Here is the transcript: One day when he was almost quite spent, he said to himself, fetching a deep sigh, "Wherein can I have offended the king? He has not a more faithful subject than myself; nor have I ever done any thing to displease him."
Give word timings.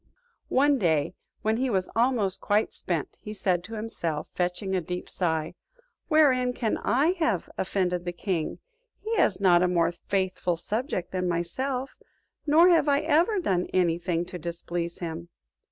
One 0.49 0.79
day 0.79 1.13
when 1.43 1.57
he 1.57 1.69
was 1.69 1.87
almost 1.95 2.41
quite 2.41 2.73
spent, 2.73 3.19
he 3.21 3.35
said 3.35 3.63
to 3.65 3.75
himself, 3.75 4.29
fetching 4.33 4.75
a 4.75 4.81
deep 4.81 5.07
sigh, 5.07 5.53
"Wherein 6.07 6.53
can 6.53 6.79
I 6.79 7.11
have 7.19 7.47
offended 7.55 8.03
the 8.05 8.11
king? 8.11 8.57
He 8.99 9.15
has 9.17 9.39
not 9.39 9.61
a 9.61 9.67
more 9.67 9.91
faithful 9.91 10.57
subject 10.57 11.11
than 11.11 11.29
myself; 11.29 11.97
nor 12.47 12.69
have 12.69 12.87
I 12.89 13.01
ever 13.01 13.39
done 13.39 13.67
any 13.75 13.99
thing 13.99 14.25
to 14.25 14.39
displease 14.39 14.97
him." 14.97 15.29